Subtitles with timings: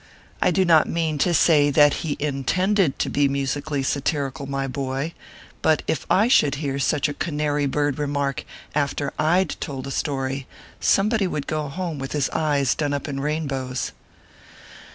[0.41, 5.13] I do not mean to say that he intended to be musically satirical, my boy;
[5.61, 8.43] but if I should hear such a canary bird remark
[8.73, 10.47] after I d told a story,
[10.79, 13.91] somebody would go home with his eyes done up in rainbows.